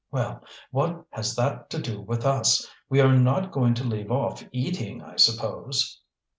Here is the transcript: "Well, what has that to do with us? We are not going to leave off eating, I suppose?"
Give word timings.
"Well, 0.09 0.43
what 0.71 1.05
has 1.11 1.35
that 1.35 1.69
to 1.69 1.79
do 1.79 2.01
with 2.01 2.25
us? 2.25 2.67
We 2.89 2.99
are 3.01 3.13
not 3.15 3.51
going 3.51 3.75
to 3.75 3.83
leave 3.83 4.11
off 4.11 4.43
eating, 4.51 4.99
I 5.03 5.15
suppose?" 5.17 6.01